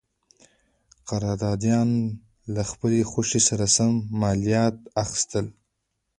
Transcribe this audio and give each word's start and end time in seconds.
قراردادیانو 1.07 2.01
له 2.53 2.63
خپلې 2.71 2.99
خوښې 3.11 3.41
سره 3.47 3.65
سم 3.75 3.93
مالیات 4.21 4.75
اخیستل. 5.03 5.45